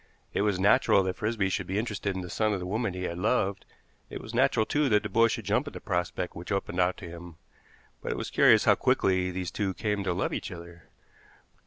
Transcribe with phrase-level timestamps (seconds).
[0.33, 3.03] It was natural that Frisby should be interested in the son of the woman he
[3.03, 3.65] had loved;
[4.09, 6.97] it was natural, too, that the boy should jump at the prospect which opened out
[6.97, 7.35] to him,
[8.01, 10.89] but it was curious how quickly these two came to love each other.